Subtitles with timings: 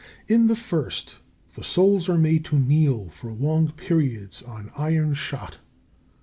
[0.27, 1.17] In the first,
[1.53, 5.59] the souls are made to kneel for long periods on iron shot.